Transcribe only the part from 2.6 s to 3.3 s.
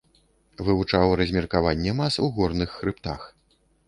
хрыбтах.